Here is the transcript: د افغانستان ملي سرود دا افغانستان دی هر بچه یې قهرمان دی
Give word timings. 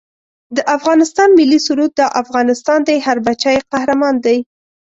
د 0.55 0.57
افغانستان 0.77 1.29
ملي 1.39 1.59
سرود 1.67 1.91
دا 1.99 2.07
افغانستان 2.21 2.79
دی 2.87 2.97
هر 3.07 3.17
بچه 3.27 3.49
یې 3.55 3.61
قهرمان 3.71 4.15
دی 4.25 4.37